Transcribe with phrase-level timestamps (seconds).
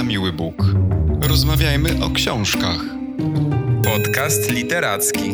[0.00, 0.54] na miły Bóg.
[1.22, 2.80] Rozmawiajmy o książkach.
[3.84, 5.30] Podcast literacki.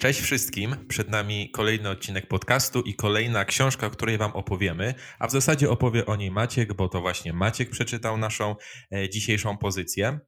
[0.00, 0.76] Cześć wszystkim.
[0.88, 4.94] Przed nami kolejny odcinek podcastu i kolejna książka, o której Wam opowiemy.
[5.18, 8.56] A w zasadzie opowie o niej Maciek, bo to właśnie Maciek przeczytał naszą
[8.92, 10.18] e, dzisiejszą pozycję.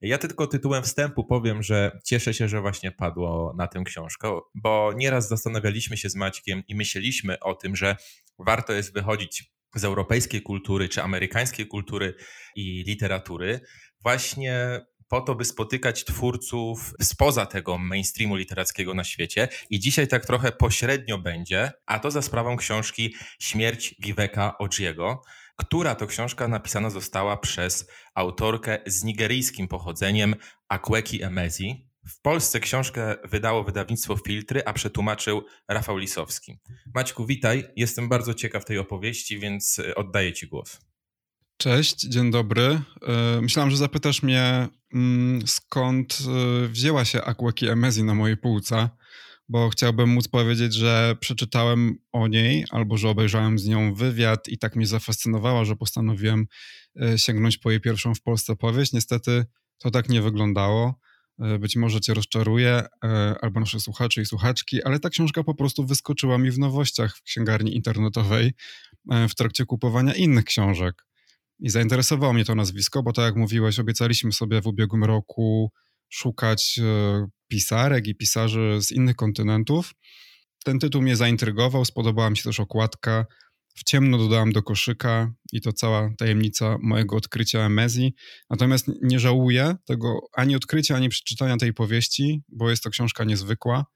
[0.00, 4.92] Ja tylko tytułem wstępu powiem, że cieszę się, że właśnie padło na tę książkę, bo
[4.96, 7.96] nieraz zastanawialiśmy się z Maćkiem i myśleliśmy o tym, że
[8.38, 12.14] warto jest wychodzić z europejskiej kultury czy amerykańskiej kultury
[12.56, 13.60] i literatury
[14.02, 19.48] właśnie po to, by spotykać twórców spoza tego mainstreamu literackiego na świecie.
[19.70, 25.22] I dzisiaj tak trochę pośrednio będzie, a to za sprawą książki Śmierć Viveka Ojiego,
[25.56, 30.34] która to książka napisana została przez autorkę z nigeryjskim pochodzeniem
[30.68, 31.88] Akweki Emezi.
[32.08, 36.58] W Polsce książkę wydało wydawnictwo Filtry, a przetłumaczył Rafał Lisowski.
[36.94, 37.64] Maćku, witaj.
[37.76, 40.80] Jestem bardzo ciekaw tej opowieści, więc e, oddaję Ci głos.
[41.56, 42.80] Cześć, dzień dobry.
[43.08, 46.18] E, myślałem, że zapytasz mnie, mm, skąd
[46.64, 48.88] e, wzięła się Akweki Emezi na mojej półce
[49.48, 54.58] bo chciałbym móc powiedzieć, że przeczytałem o niej albo że obejrzałem z nią wywiad i
[54.58, 56.46] tak mnie zafascynowała, że postanowiłem
[57.16, 58.92] sięgnąć po jej pierwszą w Polsce powieść.
[58.92, 59.44] Niestety
[59.78, 61.00] to tak nie wyglądało.
[61.40, 65.54] E, być może cię rozczaruje, e, albo nasze słuchacze i słuchaczki, ale ta książka po
[65.54, 68.52] prostu wyskoczyła mi w nowościach w księgarni internetowej
[69.28, 71.06] w trakcie kupowania innych książek.
[71.58, 75.72] I zainteresowało mnie to nazwisko, bo tak jak mówiłeś, obiecaliśmy sobie w ubiegłym roku
[76.08, 79.94] szukać e, pisarek i pisarzy z innych kontynentów.
[80.64, 83.26] Ten tytuł mnie zaintrygował, spodobała mi się też okładka.
[83.76, 88.14] W ciemno dodałam do koszyka i to cała tajemnica mojego odkrycia Emezji.
[88.50, 93.86] Natomiast nie żałuję tego ani odkrycia, ani przeczytania tej powieści, bo jest to książka niezwykła.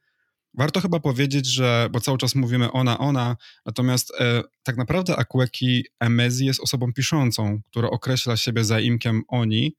[0.55, 3.37] Warto chyba powiedzieć, że, bo cały czas mówimy ona, ona,
[3.67, 9.77] natomiast e, tak naprawdę Akweki Emezi jest osobą piszącą, która określa siebie zaimkiem oni,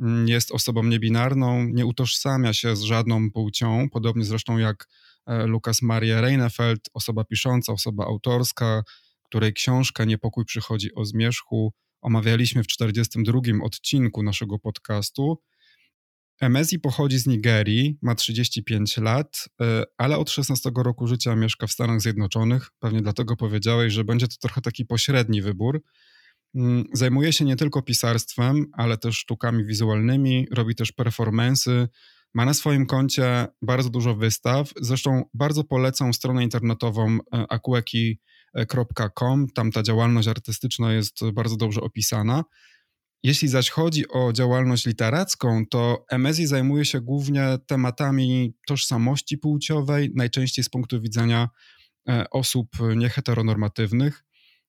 [0.00, 4.88] Mm, jest osobą niebinarną, nie utożsamia się z żadną płcią, podobnie zresztą jak
[5.26, 8.82] e, Lukas Maria Reinefeld, osoba pisząca, osoba autorska,
[9.26, 15.42] której książka Niepokój przychodzi o zmierzchu omawialiśmy w 42 odcinku naszego podcastu.
[16.40, 21.72] Emezi pochodzi z Nigerii, ma 35 lat, e, ale od 16 roku życia mieszka w
[21.72, 22.70] Stanach Zjednoczonych.
[22.78, 25.82] Pewnie dlatego powiedziałeś, że będzie to trochę taki pośredni wybór,
[26.56, 31.88] Mm, zajmuje się nie tylko pisarstwem, ale też sztukami wizualnymi, robi też performensy.
[32.34, 34.72] Ma na swoim koncie bardzo dużo wystaw.
[34.80, 37.44] Zresztą bardzo polecam stronę internetową e,
[38.54, 39.46] akueki.com.
[39.54, 42.44] Tam ta działalność artystyczna jest bardzo dobrze opisana.
[43.22, 50.64] Jeśli zaś chodzi o działalność literacką, to Emezi zajmuje się głównie tematami tożsamości płciowej, najczęściej
[50.64, 51.48] z punktu widzenia
[52.08, 54.24] e, osób nieheteronormatywnych.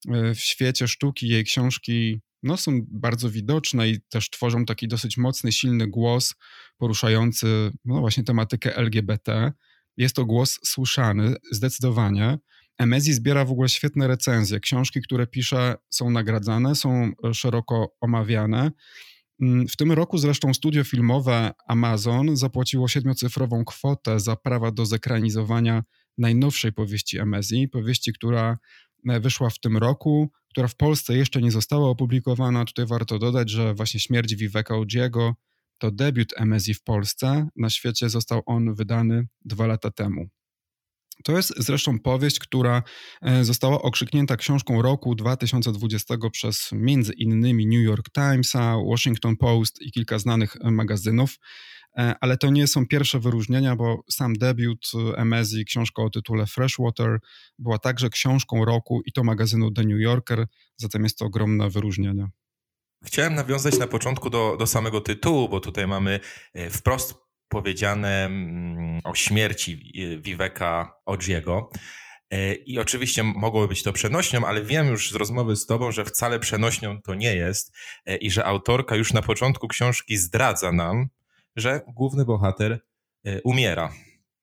[0.08, 5.18] E, w świecie sztuki jej książki no, są bardzo widoczne i też tworzą taki dosyć
[5.18, 6.36] mocny, silny głos
[6.78, 9.52] poruszający no, właśnie tematykę LGBT.
[9.98, 12.38] Jest to głos słyszany zdecydowanie.
[12.78, 14.60] Emezi zbiera w ogóle świetne recenzje.
[14.60, 18.72] Książki, które pisze, są nagradzane, są szeroko omawiane.
[19.42, 25.84] Mm, w tym roku zresztą studio filmowe Amazon zapłaciło siedmiocyfrową kwotę za prawa do zekranizowania
[26.18, 28.58] najnowszej powieści Emezi, powieści, która
[29.10, 32.66] E, wyszła w tym roku, która w Polsce jeszcze nie została opublikowana.
[32.66, 35.36] Tutaj warto dodać, że właśnie śmierć Viveka Ojiego
[35.78, 37.48] to debiut Emezi w Polsce.
[37.56, 40.28] Na świecie został on wydany dwa lata temu.
[41.24, 42.84] To jest zresztą powieść, która
[43.22, 49.92] e, została okrzyknięta książką roku 2020 przez między innymi New York Timesa, Washington Post i
[49.92, 51.40] kilka znanych magazynów.
[51.98, 57.20] E, ale to nie są pierwsze wyróżnienia, bo sam debiut Emezi, książka o tytule Freshwater,
[57.60, 60.46] była także książką roku i to magazynu The New Yorker,
[60.78, 62.28] zatem jest to ogromne wyróżnienie.
[63.06, 66.20] Chciałem nawiązać na początku do, do samego tytułu, bo tutaj mamy
[66.54, 71.70] e, wprost powiedziane mm, o śmierci Viveka Ojiego.
[72.32, 76.06] E, I oczywiście mogłoby być to przenośnią, ale wiem już z rozmowy z Tobą, że
[76.06, 77.76] wcale przenośnią to nie jest
[78.22, 81.08] i że autorka już na początku książki zdradza nam,
[81.56, 82.80] że główny bohater
[83.26, 83.94] e, umiera.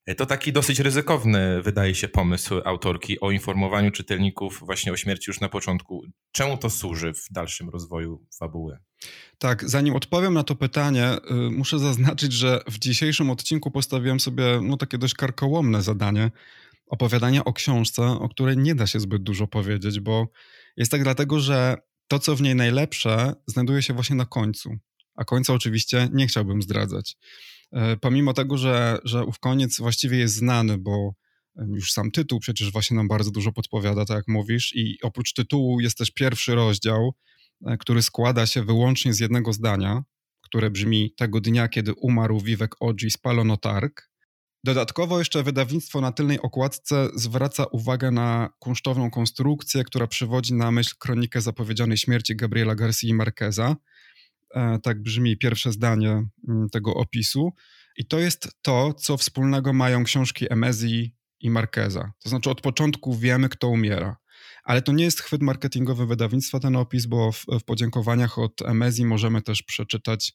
[0.07, 5.25] E, to taki dosyć ryzykowny, wydaje się, pomysł autorki o informowaniu czytelników właśnie o śmierci
[5.31, 6.03] już na początku.
[6.33, 8.79] Czemu to służy w dalszym rozwoju fabuły?
[9.39, 14.61] Tak, zanim odpowiem na to pytanie, y, muszę zaznaczyć, że w dzisiejszym odcinku postawiłem sobie
[14.63, 16.31] no, takie dość karkołomne zadanie
[16.87, 20.29] opowiadania o książce, o której nie da się zbyt dużo powiedzieć, bo
[20.77, 21.77] jest tak dlatego, że
[22.09, 24.79] to, co w niej najlepsze, znajduje się właśnie na końcu
[25.17, 27.17] a końca oczywiście nie chciałbym zdradzać.
[27.75, 31.15] E, pomimo tego, że, że ów koniec właściwie jest znany, bo
[31.57, 34.73] Już sam tytuł przecież właśnie nam bardzo dużo podpowiada, tak jak mówisz.
[34.77, 37.15] I oprócz tytułu jest też pierwszy rozdział,
[37.67, 40.03] e, który składa się wyłącznie z jednego zdania,
[40.41, 44.11] które brzmi tego dnia, kiedy umarł Vivek Oji, spalono targ.
[44.65, 50.95] Dodatkowo jeszcze wydawnictwo na tylnej okładce zwraca uwagę na kunsztowną konstrukcję, która przywodzi na myśl
[50.99, 53.77] kronikę zapowiedzianej śmierci Gabriela Garcia Marqueza.
[54.55, 57.53] E, tak brzmi pierwsze zdanie mm, tego opisu.
[57.97, 62.13] I to jest to, co wspólnego mają książki Emezji i Marqueza.
[62.23, 64.17] To znaczy od początku wiemy, kto umiera.
[64.65, 69.05] Ale to nie jest chwyt marketingowy wydawnictwa ten opis, bo w, w podziękowaniach od Emezji
[69.05, 70.33] możemy też przeczytać,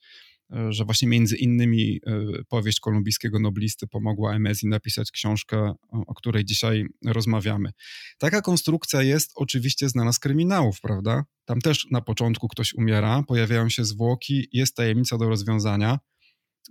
[0.70, 6.86] że właśnie między innymi e, powieść kolumbijskiego noblisty pomogła Emezji napisać książkę, o której dzisiaj
[7.06, 7.72] rozmawiamy.
[8.18, 11.24] Taka konstrukcja jest oczywiście znana z kryminałów, prawda?
[11.46, 16.00] Tam też na początku ktoś umiera, pojawiają się zwłoki, jest tajemnica do rozwiązania.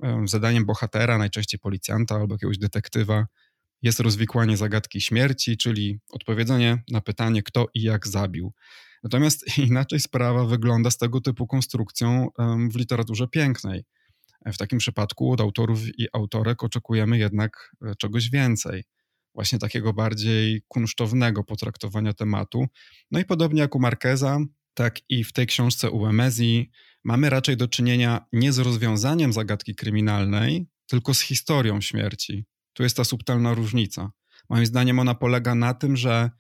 [0.03, 3.27] E, zadaniem bohatera, najczęściej policjanta albo jakiegoś detektywa,
[3.83, 8.53] jest rozwikłanie zagadki śmierci, czyli odpowiedzenie na pytanie, kto i jak zabił.
[9.03, 12.29] Natomiast inaczej sprawa wygląda z tego typu konstrukcją
[12.71, 13.85] w literaturze pięknej.
[14.47, 18.85] W takim przypadku od autorów i autorek oczekujemy jednak e, czegoś więcej,
[19.35, 22.67] właśnie takiego bardziej kunsztownego potraktowania tematu.
[23.11, 24.39] No i podobnie jak u Marqueza,
[24.75, 26.71] tak i w tej książce u Emezji
[27.05, 32.97] mamy raczej do czynienia nie z rozwiązaniem zagadki kryminalnej, tylko z historią śmierci, tu jest
[32.97, 34.11] ta subtelna różnica.
[34.51, 36.31] Moim zdaniem ona polega na tym, że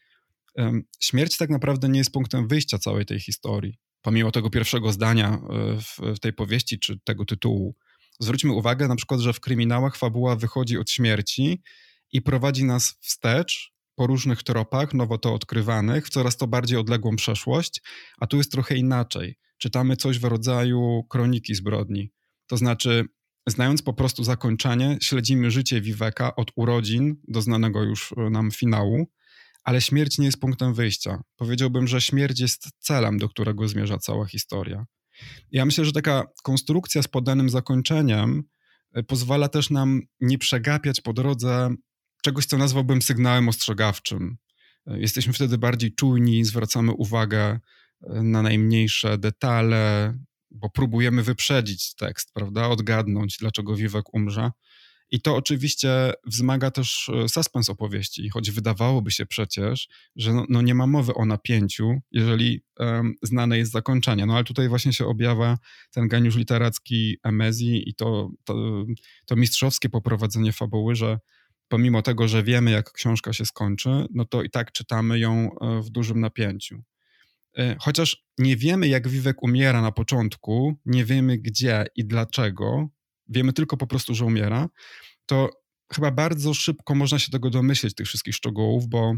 [1.01, 3.79] śmierć tak naprawdę nie jest punktem wyjścia całej tej historii.
[4.03, 7.77] Pomimo tego pierwszego zdania e, w, tej powieści czy tego tytułu.
[8.21, 11.63] Zwróćmy uwagę na przykład, że w kryminałach fabuła wychodzi od śmierci
[12.13, 17.17] i prowadzi nas wstecz po różnych tropach, nowo to odkrywanych, w coraz to bardziej odległą
[17.17, 17.83] przeszłość,
[18.19, 19.37] a tu jest trochę inaczej.
[19.59, 22.11] Czytamy coś w rodzaju kroniki zbrodni.
[22.47, 23.05] To znaczy,
[23.49, 29.07] Znając po prostu zakończenie, śledzimy życie Viveka od urodzin do znanego już e, nam finału,
[29.69, 31.23] ale śmierć nie jest punktem wyjścia.
[31.37, 34.87] Powiedziałbym, że śmierć jest celem, do którego zmierza cała historia.
[35.51, 38.43] Ja myślę, że taka konstrukcja z podanym zakończeniem
[38.93, 41.75] e, pozwala też nam nie przegapiać po drodze
[42.23, 44.37] czegoś, co nazwałbym sygnałem ostrzegawczym.
[44.87, 47.61] E, jesteśmy wtedy bardziej czujni, zwracamy uwagę
[48.23, 50.15] na najmniejsze detale,
[50.51, 54.51] bo próbujemy wyprzedzić tekst, prawda, odgadnąć, dlaczego Wiwek umrze.
[55.11, 60.63] I to oczywiście wzmaga też e, suspens opowieści, choć wydawałoby się przecież, że no, no
[60.63, 64.27] nie ma mowy o napięciu, jeżeli um, znane jest zakończenie.
[64.27, 65.59] No ale tutaj właśnie się objawia
[65.91, 68.85] ten geniusz literacki Emezji i to, to,
[69.27, 71.19] to mistrzowskie poprowadzenie fabuły, że
[71.69, 75.83] pomimo tego, że wiemy, jak książka się skończy, no to i tak czytamy ją e,
[75.83, 76.83] w dużym napięciu.
[77.59, 82.89] E, chociaż nie wiemy, jak Wiwek umiera na początku, nie wiemy gdzie i dlaczego,
[83.29, 84.69] wiemy tylko po prostu, że umiera,
[85.27, 85.51] to
[85.93, 89.15] chyba bardzo szybko można się tego domyśleć, tych wszystkich szczegółów, bo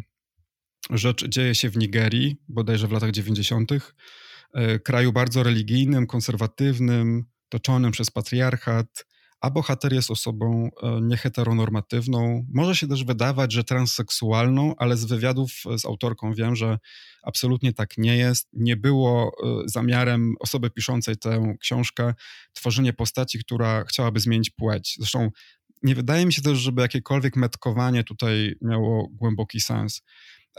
[0.91, 3.73] rzecz dzieje się w Nigerii, bodajże w latach 90.,
[4.55, 9.07] e, kraju bardzo religijnym, konserwatywnym, toczonym przez patriarchat,
[9.41, 12.47] a bohater jest osobą e, nieheteronormatywną.
[12.53, 16.79] Może się też wydawać, że transseksualną, ale z wywiadów z autorką wiem, że
[17.23, 18.49] absolutnie tak nie jest.
[18.53, 22.15] Nie było e, zamiarem osoby piszącej tę książkę
[22.53, 24.95] tworzenie postaci, która chciałaby zmienić płeć.
[24.99, 25.31] Zresztą
[25.83, 30.03] nie wydaje mi się też, żeby jakiekolwiek metkowanie tutaj miało głęboki sens.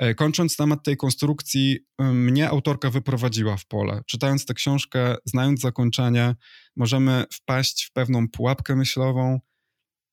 [0.01, 4.01] E, kończąc temat tej konstrukcji, mnie autorka wyprowadziła w pole.
[4.05, 6.35] Czytając tę książkę, znając zakończenie,
[6.75, 9.39] możemy wpaść w pewną pułapkę myślową,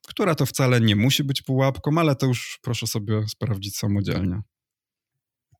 [0.08, 4.40] która to wcale nie musi być pułapką, ale to już proszę sobie sprawdzić samodzielnie.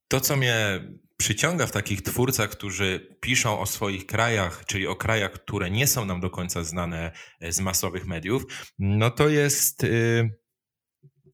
[0.09, 0.81] To, co mnie
[1.17, 6.05] przyciąga w takich twórcach, którzy piszą o swoich krajach, czyli o krajach, które nie są
[6.05, 8.45] nam do końca znane e, z masowych mediów,
[8.79, 9.83] no to jest.
[9.83, 10.48] Yy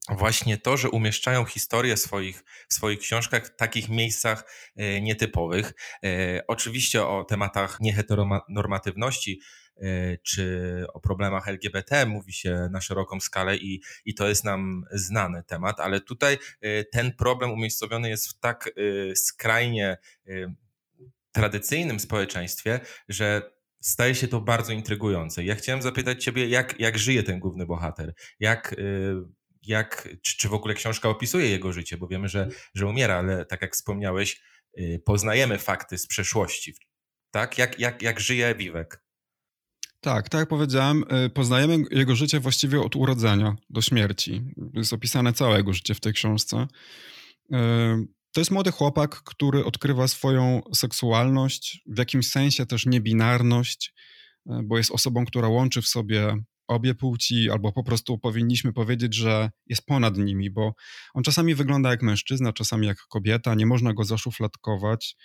[0.09, 5.73] właśnie to, że umieszczają historię swoich, w swoich książkach w takich miejscach e, nietypowych.
[6.03, 9.41] E, oczywiście o tematach nieheteronormatywności
[9.77, 14.85] e, czy o problemach LGBT mówi się na szeroką skalę i, i to jest nam
[14.91, 16.37] znany temat, ale tutaj
[16.91, 18.69] ten problem umiejscowiony jest w tak
[19.15, 19.97] skrajnie
[21.31, 25.43] tradycyjnym społeczeństwie, że staje się to bardzo intrygujące.
[25.43, 28.13] Ja chciałem zapytać Ciebie, jak, jak żyje ten główny bohater?
[28.39, 28.75] Jak
[29.67, 33.45] jak, czy, czy w ogóle książka opisuje jego życie, bo wiemy, że, że umiera, ale
[33.45, 34.41] tak jak wspomniałeś,
[34.79, 36.73] y, poznajemy fakty z przeszłości.
[37.31, 37.57] Tak?
[37.57, 39.03] Jak, jak, jak żyje Wiwek?
[40.01, 44.41] Tak, tak jak powiedziałem, y, poznajemy jego życie właściwie od urodzenia do śmierci.
[44.73, 46.67] Jest opisane całe jego życie w tej książce.
[47.53, 47.55] Y,
[48.31, 53.93] to jest młody chłopak, który odkrywa swoją seksualność, w jakimś sensie też niebinarność,
[54.45, 59.49] bo jest osobą, która łączy w sobie obie płci, albo po prostu powinniśmy powiedzieć, że
[59.65, 60.73] jest ponad nimi, bo
[61.13, 65.15] on czasami wygląda jak mężczyzna, czasami jak kobieta, nie można go zaszufladkować.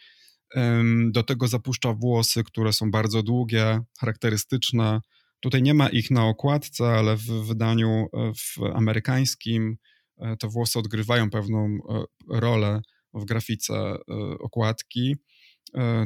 [1.10, 5.00] Do tego zapuszcza włosy, które są bardzo długie, charakterystyczne.
[5.40, 9.76] Tutaj nie ma ich na okładce, ale w wydaniu e, w amerykańskim
[10.18, 12.80] e, te włosy odgrywają pewną e, rolę
[13.14, 13.96] w grafice
[14.40, 15.16] okładki.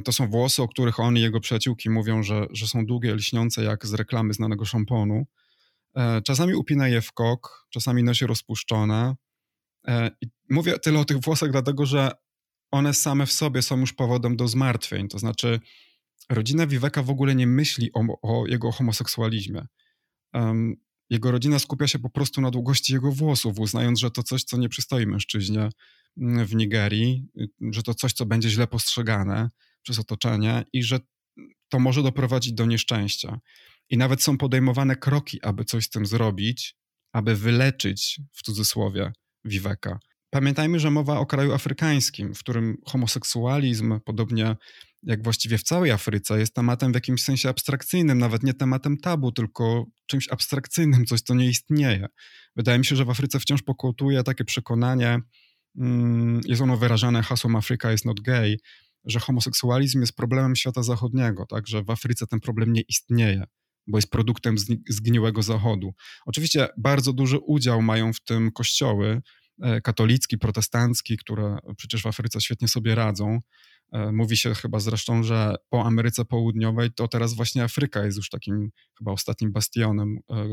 [0.04, 3.64] To są włosy, o których on i jego przyjaciółki mówią, że, że są długie, lśniące
[3.64, 5.26] jak z reklamy znanego szamponu.
[6.24, 9.14] Czasami upina je w kok, czasami nosi rozpuszczone.
[10.20, 12.10] I mówię tyle o tych włosach, dlatego że
[12.70, 15.08] one same w sobie są już powodem do zmartwień.
[15.08, 15.60] To znaczy,
[16.30, 19.66] rodzina Viveka w ogóle nie myśli o, o jego homoseksualizmie.
[21.14, 24.56] Jego rodzina skupia się po prostu na długości jego włosów, uznając, że to coś, co
[24.56, 25.68] nie przystoi mężczyźnie
[26.18, 27.26] mm, w Nigerii,
[27.60, 29.50] że to coś, co będzie źle postrzegane
[29.82, 30.98] przez otoczenie i że
[31.68, 33.40] to może doprowadzić do nieszczęścia.
[33.90, 36.76] I nawet są podejmowane kroki, aby coś z tym zrobić,
[37.12, 39.12] aby wyleczyć, w cudzysłowie,
[39.44, 39.98] Viveka.
[40.30, 44.56] Pamiętajmy, że mowa o kraju afrykańskim, w którym homoseksualizm, podobnie
[45.06, 49.32] jak właściwie w całej Afryce, jest tematem w jakimś sensie abstrakcyjnym, nawet nie tematem tabu,
[49.32, 52.06] tylko czymś abstrakcyjnym, coś, co nie istnieje.
[52.56, 55.20] Wydaje mi się, że w Afryce wciąż pokutuje takie przekonanie,
[55.76, 58.56] mm, jest ono wyrażane hasłem Afryka is not gay,
[59.04, 63.44] że homoseksualizm jest problemem świata zachodniego, tak, że w Afryce ten problem nie istnieje,
[63.86, 64.56] bo jest produktem
[64.88, 65.94] zgniłego zachodu.
[66.26, 69.22] Oczywiście bardzo duży udział mają w tym kościoły,
[69.62, 73.40] E, katolicki, protestancki, które przecież w Afryce świetnie sobie radzą.
[73.94, 78.28] E, mówi się chyba zresztą, że po Ameryce Południowej to teraz właśnie Afryka jest już
[78.28, 80.48] takim chyba ostatnim bastionem e,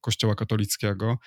[0.00, 1.18] Kościoła katolickiego.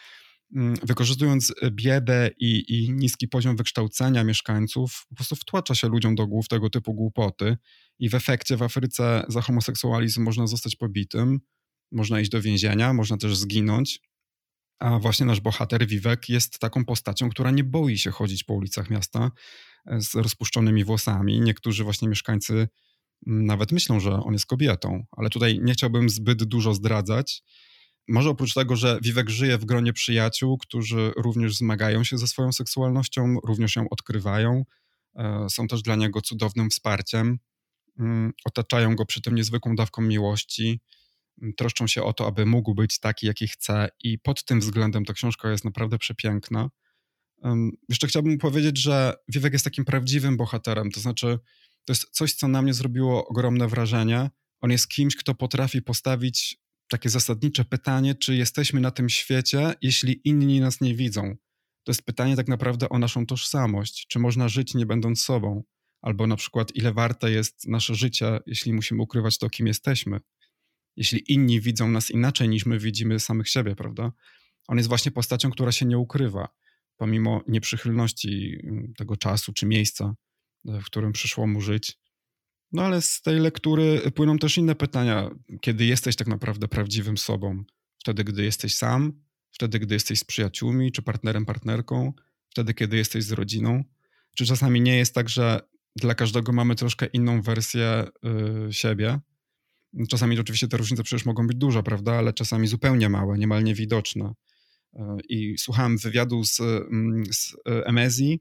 [0.56, 6.28] Mm, wykorzystując biedę i, i, niski poziom wykształcenia mieszkańców, po prostu wtłacza się ludziom do
[6.28, 7.58] głów tego typu głupoty,
[8.00, 11.40] i w efekcie w Afryce za homoseksualizm można zostać pobitym,
[11.92, 14.00] można iść do więzienia, można też zginąć.
[14.80, 18.90] A właśnie nasz bohater Wiwek jest taką postacią, która nie boi się chodzić po ulicach
[18.90, 19.32] miasta
[19.86, 21.42] z rozpuszczonymi włosami.
[21.42, 22.54] Niektórzy właśnie mieszkańcy
[23.28, 27.44] mm, nawet myślą, że on jest kobietą, ale tutaj nie chciałbym zbyt dużo zdradzać.
[28.08, 32.52] Może oprócz tego, że Wiwek żyje w gronie przyjaciół, którzy również zmagają się ze swoją
[32.52, 34.64] seksualnością, również ją odkrywają,
[35.16, 37.40] e, są też dla niego cudownym wsparciem,
[38.00, 40.82] mm, otaczają go przy tym niezwykłą dawką miłości
[41.58, 45.14] troszczą się o to, aby mógł być taki, jaki chce, i pod tym względem ta
[45.14, 46.70] książka jest naprawdę przepiękna.
[47.90, 51.40] Jeszcze chciałbym powiedzieć, że Wiwek jest takim prawdziwym bohaterem, to znaczy,
[51.86, 54.30] to jest coś, co na mnie zrobiło ogromne wrażenie.
[54.62, 56.58] On jest kimś, kto potrafi postawić
[56.90, 61.36] takie zasadnicze pytanie, czy jesteśmy na tym świecie, jeśli inni nas nie widzą.
[61.84, 64.08] To jest pytanie tak naprawdę o naszą tożsamość.
[64.08, 65.64] Czy można żyć nie będąc sobą?
[66.02, 70.20] Albo na przykład, ile warte jest nasze życie, jeśli musimy ukrywać to, kim jesteśmy
[70.96, 74.12] jeśli inni widzą nas inaczej niż my widzimy samych siebie, prawda?
[74.68, 76.48] On jest właśnie postacią, która się nie ukrywa,
[77.04, 80.16] pomimo nieprzychylności mm, tego czasu czy miejsca,
[80.68, 82.00] e, w którym przyszło mu żyć.
[82.72, 85.30] No ale z tej lektury płyną też inne pytania.
[85.62, 87.64] Kiedy jesteś tak naprawdę prawdziwym sobą?
[88.00, 89.14] Wtedy, gdy jesteś sam,
[89.52, 92.14] wtedy, gdy jesteś z przyjaciółmi czy partnerem, partnerką,
[92.50, 93.84] wtedy, kiedy jesteś z rodziną?
[94.38, 95.60] Czy czasami nie jest tak, że
[95.96, 98.06] dla każdego mamy troszkę inną wersję
[98.70, 99.20] y, siebie,
[100.10, 104.34] Czasami oczywiście te różnice przecież mogą być duże, prawda, ale czasami zupełnie małe, niemal niewidoczne.
[105.30, 108.40] I słuchałem wywiadu z, mm, z Emezji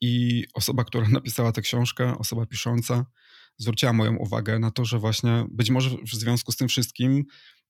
[0.00, 3.06] i osoba, która napisała tę książkę, osoba pisząca,
[3.58, 7.24] zwróciła moją uwagę na to, że właśnie być może w związku z tym wszystkim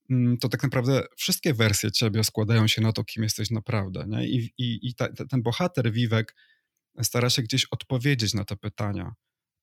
[0.09, 4.05] mm, to tak naprawdę wszystkie wersje ciebie składają się na to, kim jesteś naprawdę.
[4.07, 4.27] Nie?
[4.27, 6.35] I, i, i ta, ten bohater, Wiwek,
[7.01, 9.13] stara się gdzieś odpowiedzieć na te pytania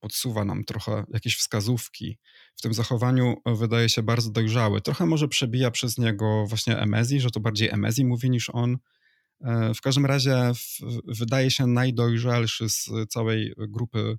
[0.04, 2.18] podsuwa nam trochę jakieś wskazówki.
[2.56, 4.80] W tym zachowaniu e, wydaje się bardzo dojrzały.
[4.80, 8.78] Trochę może przebija przez niego właśnie Emezji, że to bardziej Emezji mówi niż on.
[9.40, 10.52] E, w każdym razie
[11.06, 14.16] wydaje się najdojrzalszy z całej grupy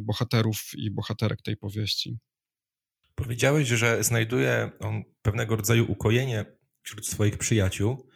[0.00, 2.18] bohaterów i bohaterek tej powieści.
[3.14, 6.44] Powiedziałeś, że znajduje on pewnego rodzaju ukojenie
[6.82, 8.07] wśród swoich przyjaciół.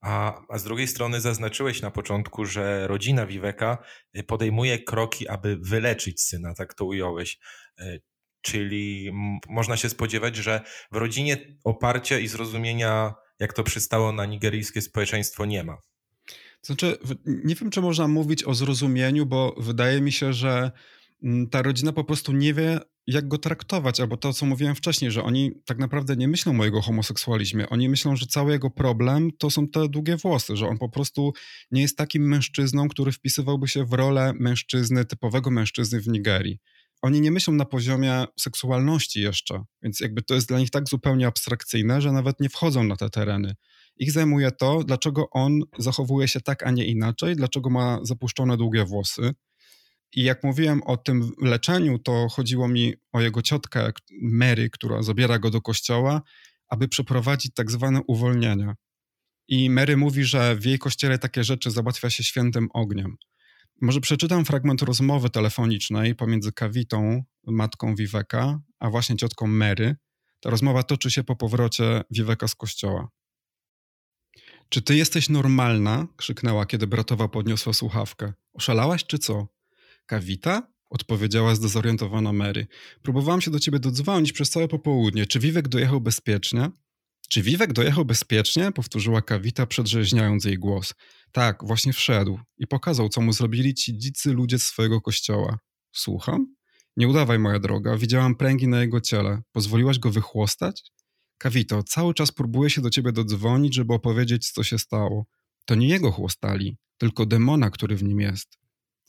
[0.00, 3.78] A, a z drugiej strony zaznaczyłeś na początku, że rodzina Wiweka
[4.16, 7.38] y, podejmuje kroki, aby wyleczyć syna, tak to ująłeś.
[7.80, 8.02] Y,
[8.42, 9.10] czyli
[9.48, 10.60] można się spodziewać, że
[10.92, 15.78] w rodzinie oparcia i zrozumienia, jak to przystało na nigeryjskie społeczeństwo, nie ma.
[16.62, 20.70] Znaczy, nie wiem, czy można mówić o zrozumieniu, bo wydaje mi się, że
[21.22, 25.10] mm, ta rodzina po prostu nie wie, jak go traktować, albo to, co mówiłem wcześniej,
[25.10, 27.68] że oni tak naprawdę nie myślą o jego homoseksualizmie.
[27.68, 31.32] Oni myślą, że cały jego problem to są te długie włosy, że on po prostu
[31.70, 36.58] nie jest takim mężczyzną, który wpisywałby się w rolę mężczyzny, typowego mężczyzny w Nigerii.
[37.02, 41.26] oni nie myślą na poziomie seksualności jeszcze, więc jakby to jest dla nich tak zupełnie
[41.26, 43.54] abstrakcyjne, że nawet nie wchodzą na te tereny.
[43.96, 48.84] Ich zajmuje to, dlaczego on zachowuje się tak, a nie inaczej, dlaczego ma zapuszczone długie
[48.84, 49.34] włosy.
[50.12, 55.38] I jak mówiłem o tym leczeniu, to chodziło mi o jego ciotkę Mary, która zabiera
[55.38, 56.22] go do kościoła,
[56.68, 58.74] aby przeprowadzić tak zwane uwolnienia.
[59.48, 63.16] I Mary mówi, że w jej kościele takie rzeczy załatwia się świętym ogniem.
[63.80, 69.96] Może przeczytam fragment rozmowy telefonicznej pomiędzy Kawitą, matką Viveka, a właśnie ciotką Mary.
[70.40, 73.08] Ta rozmowa toczy się po powrocie Viveka z kościoła.
[74.68, 76.06] Czy ty jesteś normalna?
[76.16, 78.32] krzyknęła, kiedy bratowa podniosła słuchawkę.
[78.52, 79.57] Oszalałaś czy co?
[80.08, 80.72] Kawita?
[80.90, 82.66] odpowiedziała zdezorientowana Mary.
[83.02, 85.26] Próbowałam się do ciebie dodzwonić przez całe popołudnie.
[85.26, 86.70] Czy Vivek dojechał bezpiecznie?
[87.28, 88.72] Czy Vivek dojechał bezpiecznie?
[88.72, 90.94] powtórzyła Kawita, przedrzeźniając jej głos.
[91.32, 95.58] Tak, właśnie wszedł i pokazał, co mu zrobili ci dzicy ludzie z swojego kościoła.
[95.92, 96.54] Słucham?
[96.96, 99.42] Nie udawaj, moja droga, widziałam pręgi na jego ciele.
[99.52, 100.82] Pozwoliłaś go wychłostać?
[101.38, 105.26] Kawito, cały czas próbuję się do ciebie dodzwonić, żeby opowiedzieć, co się stało.
[105.64, 108.58] To nie jego chłostali, tylko demona, który w nim jest.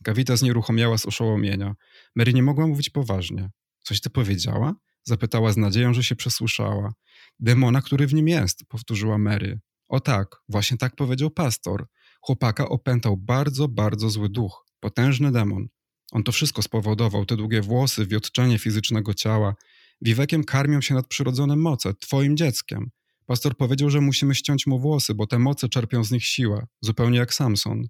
[0.03, 1.75] Kawita znieruchomiała z oszołomienia.
[2.15, 3.49] Mary nie mogła mówić poważnie.
[3.83, 4.75] Coś ty powiedziała?
[5.03, 6.93] Zapytała z nadzieją, że się przesłyszała.
[7.39, 9.59] Demona, który w nim jest, powtórzyła Mary.
[9.87, 11.87] O tak, właśnie tak powiedział pastor.
[12.21, 15.67] Chłopaka opętał bardzo, bardzo zły duch, potężny demon.
[16.11, 19.55] On to wszystko spowodował, te długie włosy, wiotczenie fizycznego ciała.
[20.01, 22.89] Wiwekiem karmią się nadprzyrodzone moce, twoim dzieckiem.
[23.25, 27.17] Pastor powiedział, że musimy ściąć mu włosy, bo te moce czerpią z nich siłę, zupełnie
[27.17, 27.83] jak Samson.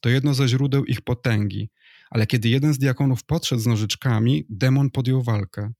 [0.00, 1.70] To jedno ze źródeł ich potęgi,
[2.10, 5.72] ale kiedy jeden z diakonów podszedł z nożyczkami, demon podjął walkę.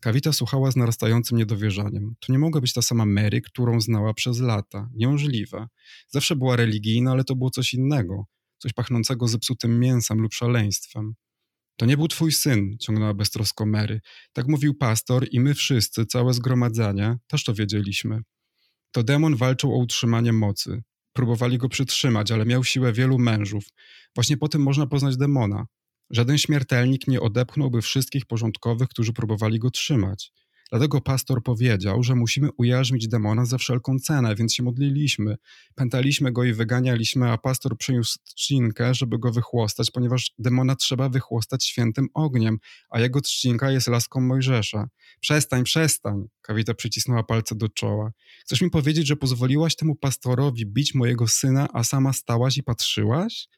[0.00, 2.14] Kawita słuchała z narastającym niedowierzaniem.
[2.20, 4.88] To nie mogła być ta sama Mary, którą znała przez lata.
[4.94, 5.66] Niemożliwe.
[6.08, 8.24] Zawsze była religijna, ale to było coś innego.
[8.58, 11.14] Coś pachnącego zepsutym mięsem lub szaleństwem.
[11.76, 14.00] To nie był twój syn, ciągnęła beztrosko Mary.
[14.32, 18.20] Tak mówił pastor i my wszyscy, całe zgromadzenie, też to wiedzieliśmy.
[18.92, 20.82] To demon walczył o utrzymanie mocy.
[21.18, 23.64] Próbowali go przytrzymać, ale miał siłę wielu mężów.
[24.14, 25.66] Właśnie po tym można poznać demona.
[26.10, 30.32] Żaden śmiertelnik nie odepchnąłby wszystkich porządkowych, którzy próbowali go trzymać.
[30.70, 35.36] Dlatego pastor powiedział, że musimy ujarzmić demona za wszelką cenę, więc się modliliśmy.
[35.74, 41.64] Pętaliśmy go i wyganialiśmy, a pastor przyniósł trzcinkę, żeby go wychłostać, ponieważ demona trzeba wychłostać
[41.64, 42.58] świętym ogniem,
[42.90, 44.88] a jego trzcinka jest laską Mojżesza.
[45.20, 46.28] Przestań, przestań!
[46.40, 48.12] Kawita przycisnęła palce do czoła.
[48.40, 53.48] Chcesz mi powiedzieć, że pozwoliłaś temu pastorowi bić mojego syna, a sama stałaś i patrzyłaś?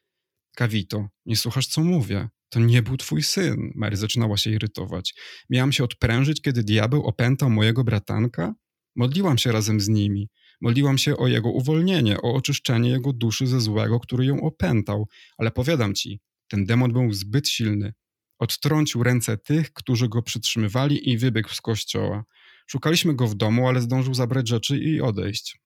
[0.55, 2.29] Kawito, nie słuchasz, co mówię.
[2.49, 3.71] To nie był twój syn.
[3.75, 5.13] Mary zaczynała się irytować.
[5.49, 8.53] Miałam się odprężyć, kiedy diabeł opętał mojego bratanka?
[8.95, 10.29] Modliłam się razem z nimi.
[10.61, 15.07] Modliłam się o jego uwolnienie, o oczyszczenie jego duszy ze złego, który ją opętał.
[15.37, 17.93] Ale powiadam ci, ten demon był zbyt silny.
[18.39, 22.23] Odtrącił ręce tych, którzy go przytrzymywali i wybiegł z kościoła.
[22.67, 25.59] Szukaliśmy go w domu, ale zdążył zabrać rzeczy i odejść.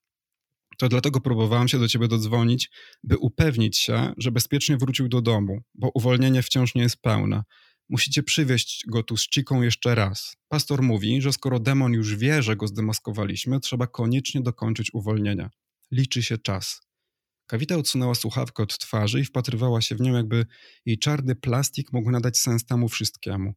[0.78, 2.70] To dlatego próbowałam się do ciebie dodzwonić,
[3.04, 7.44] by upewnić się, że bezpiecznie wrócił do domu, bo uwolnienie wciąż nie jest pełne.
[7.90, 10.38] Musicie przywieźć go tu z Chiką jeszcze raz.
[10.48, 15.50] Pastor mówi, że skoro demon już wie, że go zdemaskowaliśmy, trzeba koniecznie dokończyć uwolnienia.
[15.92, 16.82] Liczy się czas.
[17.48, 20.46] Kawita odsunęła słuchawkę od twarzy i wpatrywała się w nią, jakby
[20.86, 23.54] jej czarny plastik mógł nadać sens temu wszystkiemu.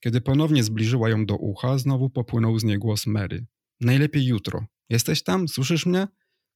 [0.00, 3.46] Kiedy ponownie zbliżyła ją do ucha, znowu popłynął z niej głos Mary.
[3.80, 4.66] Najlepiej jutro.
[4.88, 5.48] Jesteś tam?
[5.48, 6.08] Słyszysz mnie?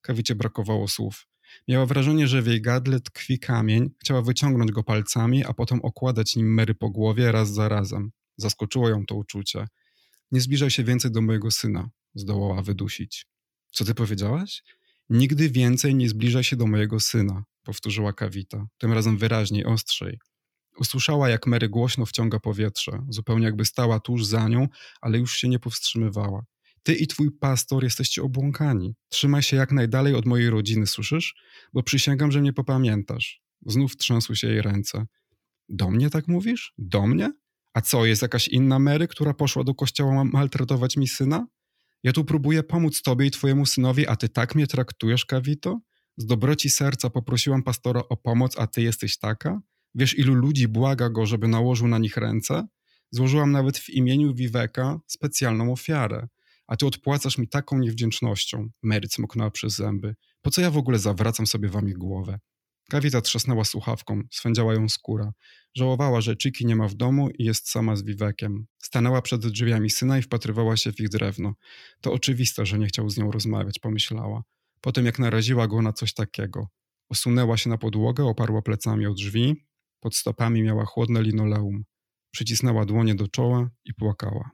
[0.05, 1.27] Kawicie brakowało słów.
[1.69, 6.37] Miała wrażenie, że w jej gadle tkwi kamień, chciała wyciągnąć go palcami, a potem okładać
[6.37, 8.11] nim Mary po głowie raz za razem.
[8.37, 9.67] Zaskoczyło ją to uczucie.
[10.33, 13.27] Nie zbliżaj się więcej do mojego syna, zdołała wydusić.
[13.73, 14.63] Co ty powiedziałaś?
[15.11, 20.19] Nigdy więcej nie zbliżaj się do mojego syna, powtórzyła Kawita, tym razem wyraźniej, ostrzej.
[20.79, 24.69] Usłyszała, jak Mary głośno wciąga powietrze, zupełnie jakby stała tuż za nią,
[25.01, 26.45] ale już się nie powstrzymywała.
[26.85, 28.95] Ty i twój pastor jesteście obłąkani.
[29.09, 31.35] Trzymaj się jak najdalej od mojej rodziny, słyszysz?
[31.73, 33.43] Bo przysięgam, że mnie popamiętasz.
[33.67, 35.07] Znów trzęsły się jej ręce.
[35.69, 36.73] Do mnie tak mówisz?
[36.79, 37.33] Do mnie?
[37.75, 41.47] A co, jest jakaś inna Mary, która poszła do kościoła maltretować mi syna?
[42.03, 45.81] Ja tu próbuję pomóc tobie i twojemu synowi, a ty tak mnie traktujesz, Kawito?
[46.17, 49.61] Z dobroci serca poprosiłam pastora o pomoc, a ty jesteś taka?
[49.95, 52.67] Wiesz, ilu ludzi błaga go, żeby nałożył na nich ręce?
[53.11, 56.29] Złożyłam nawet w imieniu Wiweka specjalną ofiarę
[56.67, 58.69] a ty odpłacasz mi taką niewdzięcznością.
[58.83, 60.15] Mary cmoknęła przez zęby.
[60.43, 62.39] Po co ja w ogóle zawracam sobie wami głowę?
[62.91, 65.33] Kawita trzasnęła słuchawką, swędziała ją skóra.
[65.75, 68.67] Żałowała, że Chiki nie ma w domu i jest sama z Wiwekiem.
[68.83, 71.55] Stanęła przed drzwiami syna i wpatrywała się w ich drewno.
[72.01, 74.43] To oczywiste, że nie chciał z nią rozmawiać, pomyślała.
[74.81, 76.69] Potem jak naraziła go na coś takiego.
[77.09, 79.65] Osunęła się na podłogę, oparła plecami o drzwi.
[80.01, 81.85] Pod stopami miała chłodne linoleum.
[82.31, 84.51] przycisnęła dłonie do czoła i płakała.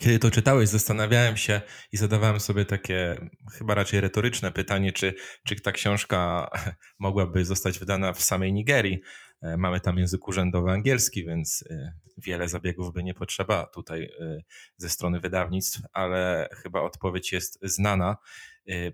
[0.00, 1.60] Kiedy to czytałeś, zastanawiałem się
[1.92, 5.14] i zadawałem sobie takie chyba raczej retoryczne pytanie, czy,
[5.46, 6.50] czy ta książka
[6.98, 9.00] mogłaby zostać wydana w samej Nigerii.
[9.44, 14.38] E, mamy tam język urzędowy angielski, więc e, wiele zabiegów by nie potrzeba tutaj e,
[14.76, 18.16] ze strony wydawnictw, ale chyba odpowiedź jest znana.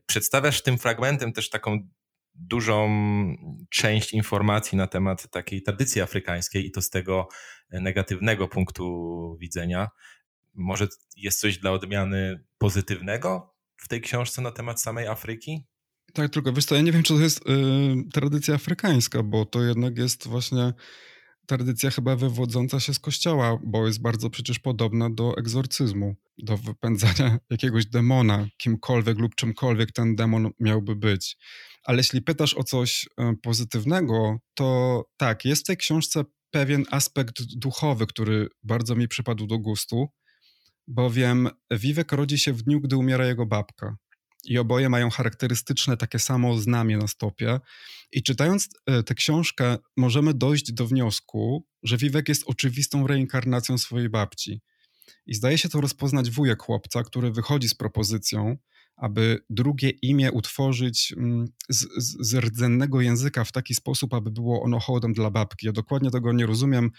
[0.07, 1.89] Przedstawiasz tym fragmentem też taką
[2.35, 2.89] dużą
[3.71, 7.29] część informacji na temat takiej tradycji afrykańskiej i to z tego
[7.71, 9.89] negatywnego punktu widzenia.
[10.61, 15.67] Może jest coś dla odmiany pozytywnego w tej książce na temat samej Afryki?
[16.13, 17.43] Tak, tylko wiesz ja nie wiem, czy to jest y,
[18.13, 20.73] tradycja afrykańska, bo to jednak jest właśnie
[21.47, 27.39] tradycja chyba wywodząca się z kościoła, bo jest bardzo przecież podobna do egzorcyzmu, do wypędzania
[27.51, 31.37] jakiegoś demona, kimkolwiek lub czymkolwiek ten demon miałby być.
[31.85, 37.43] Ale jeśli pytasz o coś y, pozytywnego, to tak, jest w tej książce pewien aspekt
[37.43, 40.09] duchowy, który bardzo mi przypadł do gustu,
[40.91, 43.97] bowiem Wiwek rodzi się w dniu, gdy umiera jego babka
[44.45, 47.61] i oboje mają charakterystyczne takie samo znamie na stopie.
[48.13, 54.09] I czytając e, tę książkę, możemy dojść do wniosku, że Wiwek jest oczywistą reinkarnacją swojej
[54.09, 54.61] babci.
[55.27, 58.57] I zdaje się to rozpoznać wujek chłopca, który wychodzi z propozycją,
[58.97, 64.63] aby drugie imię utworzyć mm, z, z, z rdzennego języka w taki sposób, aby było
[64.63, 65.67] ono hołdem dla babki.
[65.67, 66.91] Ja dokładnie tego nie rozumiem,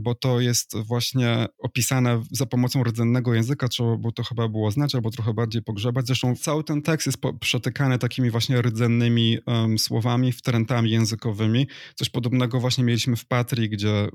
[0.00, 4.94] bo to jest właśnie opisane za pomocą rdzennego języka, trzeba było to chyba było znać,
[4.94, 6.06] albo trochę bardziej pogrzebać.
[6.06, 11.68] Zresztą cały ten tekst jest przetykany takimi właśnie rdzennymi um, słowami, wtrętami językowymi.
[11.94, 14.08] Coś podobnego właśnie mieliśmy w Patrii, gdzie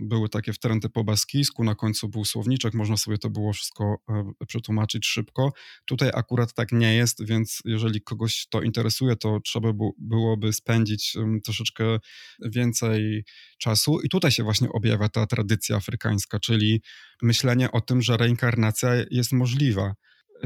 [0.00, 4.32] były takie wtręty po baskijsku, na końcu był słowniczek, można sobie to było wszystko um,
[4.48, 5.52] przetłumaczyć szybko.
[5.84, 11.40] Tutaj akurat tak nie jest, więc jeżeli kogoś to interesuje, to trzeba byłoby spędzić um,
[11.40, 11.84] troszeczkę
[12.44, 13.24] więcej
[13.58, 16.82] czasu i tutaj się właśnie objawia ta tradycja afrykańska, czyli
[17.22, 19.94] myślenie o tym, że reinkarnacja jest możliwa.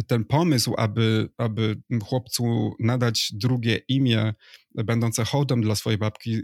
[0.06, 4.34] Ten pomysł, aby, aby chłopcu nadać drugie imię,
[4.74, 6.40] będące hołdem dla swojej babki,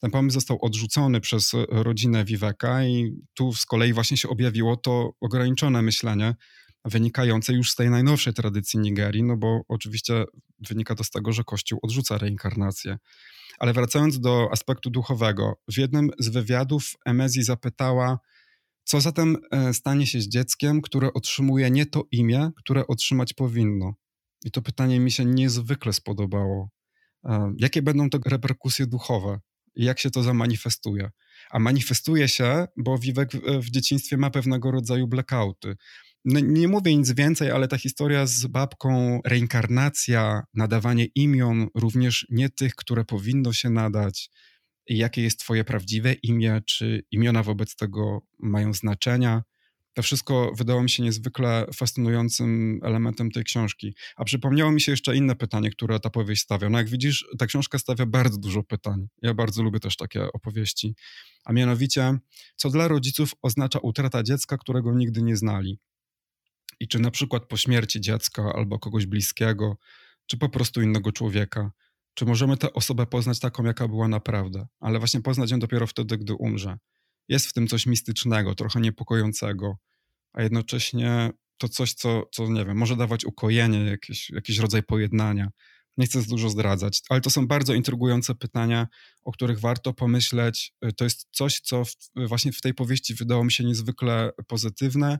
[0.00, 5.10] ten pomysł został odrzucony przez rodzinę Viveka i tu z kolei właśnie się objawiło to
[5.20, 6.34] ograniczone myślenie,
[6.84, 10.24] wynikające już z tej najnowszej tradycji Nigerii, no bo oczywiście
[10.68, 12.98] wynika to z tego, że Kościół odrzuca reinkarnację.
[13.58, 18.18] Ale wracając do aspektu duchowego, w jednym z wywiadów Emezji zapytała,
[18.84, 23.94] co zatem e, stanie się z dzieckiem, które otrzymuje nie to imię, które otrzymać powinno.
[24.44, 26.70] I to pytanie mi się niezwykle spodobało.
[27.24, 29.40] E, jakie będą te reperkusje duchowe
[29.74, 31.10] i jak się to zamanifestuje?
[31.50, 35.76] A manifestuje się, bo Wiwek w dzieciństwie ma pewnego rodzaju blackouty
[36.24, 42.48] no, nie mówię nic więcej, ale ta historia z babką, reinkarnacja, nadawanie imion, również nie
[42.48, 44.30] tych, które powinno się nadać,
[44.86, 49.42] jakie jest Twoje prawdziwe imię, czy imiona wobec tego mają znaczenia.
[49.94, 53.94] To wszystko wydało mi się niezwykle fascynującym elementem tej książki.
[54.16, 56.70] A przypomniało mi się jeszcze inne pytanie, które ta powieść stawia.
[56.70, 59.08] No jak widzisz, ta książka stawia bardzo dużo pytań.
[59.22, 60.94] Ja bardzo lubię też takie opowieści.
[61.44, 62.18] A mianowicie,
[62.56, 65.78] co dla rodziców oznacza utrata dziecka, którego nigdy nie znali?
[66.80, 69.76] I czy na przykład po śmierci dziecka albo kogoś bliskiego,
[70.26, 71.70] czy po prostu innego człowieka,
[72.14, 76.18] czy możemy tę osobę poznać taką, jaka była naprawdę, ale właśnie poznać ją dopiero wtedy,
[76.18, 76.78] gdy umrze.
[77.28, 79.76] Jest w tym coś mistycznego, trochę niepokojącego,
[80.32, 85.48] a jednocześnie to coś, co, co nie wiem, może dawać ukojenie, jakiś, jakiś rodzaj pojednania.
[85.96, 88.88] Nie chcę dużo zdradzać, ale to są bardzo intrygujące pytania,
[89.22, 90.74] o których warto pomyśleć.
[90.96, 91.94] To jest coś, co w,
[92.26, 95.18] właśnie w tej powieści wydało mi się niezwykle pozytywne,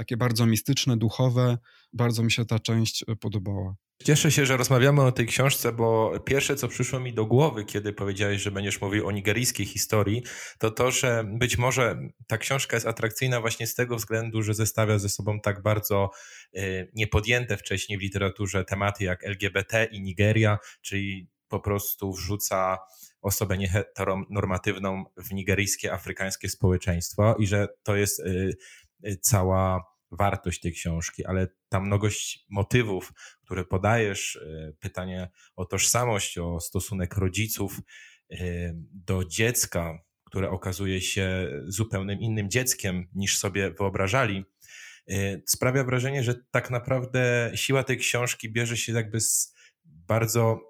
[0.00, 1.58] takie bardzo mistyczne, duchowe.
[1.92, 3.74] Bardzo mi się ta część e, podobała.
[4.04, 7.92] Cieszę się, że rozmawiamy o tej książce, bo pierwsze, co przyszło mi do głowy, kiedy
[7.92, 10.22] powiedziałeś, że będziesz mówił o nigeryjskiej historii,
[10.58, 14.98] to to, że być może ta książka jest atrakcyjna właśnie z tego względu, że zestawia
[14.98, 16.10] ze sobą tak bardzo
[16.56, 22.78] y, niepodjęte wcześniej w literaturze tematy jak LGBT i Nigeria, czyli po prostu wrzuca
[23.22, 28.56] osobę nieheteronormatywną w nigeryjskie, afrykańskie społeczeństwo i że to jest y,
[29.20, 33.12] cała wartość tej książki, ale ta mnogość motywów,
[33.44, 37.80] które podajesz, e, pytanie o tożsamość, o stosunek rodziców
[38.30, 38.36] e,
[38.92, 44.44] do dziecka, które okazuje się zupełnie innym dzieckiem niż sobie wyobrażali,
[45.08, 50.60] e, sprawia wrażenie, że tak naprawdę siła tej książki bierze się jakby z bardzo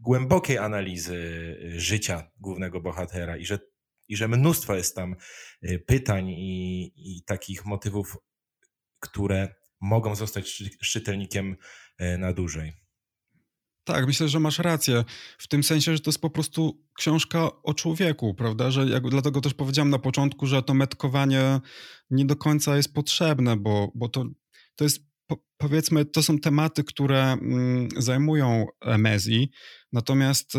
[0.00, 3.58] głębokiej analizy życia głównego bohatera i że,
[4.08, 5.16] i że mnóstwo jest tam
[5.86, 8.16] pytań i, i takich motywów
[9.08, 11.56] które mogą zostać szczytelnikiem
[11.98, 12.72] e, na dłużej.
[13.84, 15.04] Tak, myślę, że masz rację.
[15.38, 18.70] W tym sensie, że to jest po prostu książka o człowieku, prawda?
[18.70, 21.60] Że jak, dlatego też powiedziałem na początku, że to metkowanie
[22.10, 24.24] nie do końca jest potrzebne, bo, bo to,
[24.76, 29.50] to jest po, powiedzmy, to są tematy, które mm, zajmują Emezji,
[29.92, 30.58] natomiast y,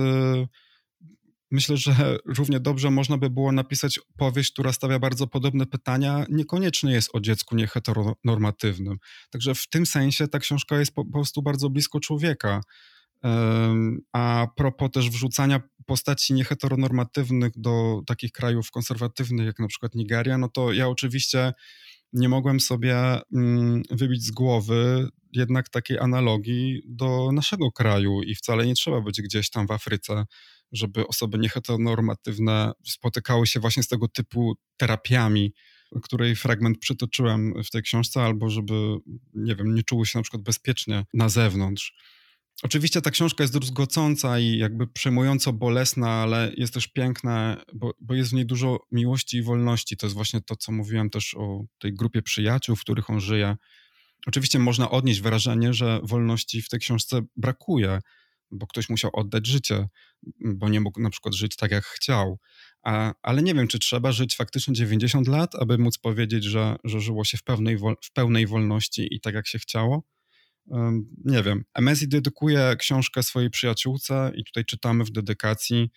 [1.51, 1.95] myślę, że
[2.37, 7.19] równie dobrze można by było napisać powieść, która stawia bardzo podobne pytania, niekoniecznie jest o
[7.19, 8.97] dziecku nieheteronormatywnym.
[9.29, 12.61] Także w tym sensie ta książka jest po, po prostu bardzo blisko człowieka.
[14.13, 20.49] A propos też wrzucania postaci nieheteronormatywnych do takich krajów konserwatywnych, jak na przykład Nigeria, no
[20.49, 21.53] to ja oczywiście
[22.13, 22.97] nie mogłem sobie
[23.33, 29.21] mm, wybić z głowy jednak takiej analogii do naszego kraju i wcale nie trzeba być
[29.21, 30.25] gdzieś tam w Afryce,
[30.75, 35.53] żeby osoby nieheteronormatywne spotykały się właśnie z tego typu terapiami,
[36.03, 38.97] której fragment przytoczyłem w tej książce, albo żeby,
[39.33, 41.93] nie wiem, nie czuły się na przykład bezpiecznie na zewnątrz.
[42.63, 48.13] Oczywiście ta książka jest druzgocąca i jakby przejmująco bolesna, ale jest też piękna, bo, bo,
[48.13, 49.97] jest w niej dużo miłości i wolności.
[49.97, 53.55] To jest właśnie to, co mówiłem też o tej grupie przyjaciół, w których on żyje.
[54.27, 57.99] Oczywiście można odnieść wrażenie, że wolności w tej książce brakuje,
[58.51, 59.87] bo ktoś musiał oddać życie,
[60.39, 62.39] bo nie mógł na przykład żyć tak, jak chciał.
[62.83, 66.99] A, ale nie wiem, czy trzeba żyć faktycznie 90 lat, aby móc powiedzieć, że, że
[66.99, 70.03] żyło się w pełnej, w pełnej wolności i tak, jak się chciało
[71.25, 75.89] nie wiem, Emezi dedykuje książkę swojej przyjaciółce i tutaj czytamy w dedykacji,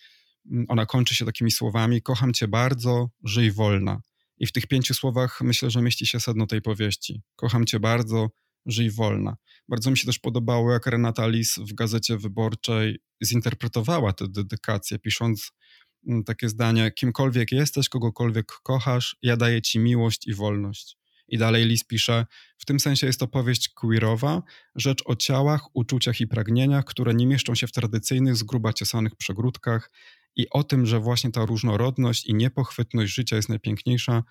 [0.68, 4.00] ona kończy się takimi słowami, kocham cię bardzo, żyj wolna.
[4.38, 7.22] I w tych pięciu słowach myślę, że mieści się sedno tej powieści.
[7.36, 8.28] Kocham cię bardzo,
[8.68, 9.36] żyj wolna.
[9.68, 15.52] Bardzo mi się też podobało, jak Renata Lis w Gazecie Wyborczej zinterpretowała tę dedykację, pisząc
[16.08, 20.98] mm, takie zdanie, kimkolwiek jesteś, kogokolwiek kochasz, ja daję ci miłość i wolność.
[21.28, 22.26] I dalej Lis pisze,
[22.58, 24.42] w tym sensie jest to powieść queerowa,
[24.74, 28.72] rzecz o ciałach, uczuciach i pragnieniach, które nie mieszczą się w tradycyjnych, z gruba
[29.18, 29.90] przegródkach
[30.36, 34.22] i o tym, że właśnie ta różnorodność i niepochwytność życia jest najpiękniejsza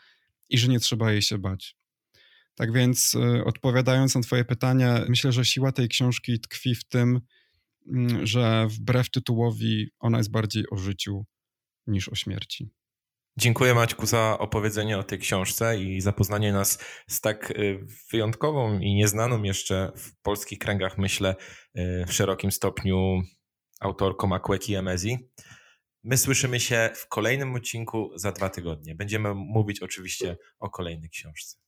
[0.49, 1.75] i że nie trzeba jej się bać.
[2.57, 7.21] Tak więc y, odpowiadając na twoje pytanie, myślę, że siła tej książki tkwi w tym,
[7.93, 11.25] mm, że wbrew tytułowi ona jest bardziej o życiu
[11.87, 12.69] niż o śmierci.
[13.39, 18.95] Dziękuję Maćku za opowiedzenie o tej książce i zapoznanie nas z tak y, wyjątkową i
[18.95, 21.35] nieznaną jeszcze w polskich kręgach, myślę,
[21.77, 23.21] y, w szerokim stopniu
[23.79, 25.17] autorką Akweki Emezi.
[26.03, 28.95] My słyszymy się w kolejnym odcinku za dwa tygodnie.
[28.95, 31.66] Będziemy mówić oczywiście o kolejnej książce.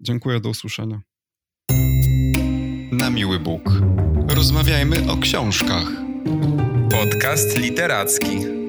[0.00, 1.00] Dziękuję, do usłyszenia.
[2.92, 3.62] Na miły Bóg.
[4.28, 5.86] Rozmawiajmy o książkach.
[6.90, 8.59] Podcast literacki.